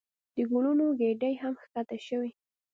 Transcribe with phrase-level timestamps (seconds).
[0.35, 2.29] د ګلونو ګېډۍ هم ښکته شوې.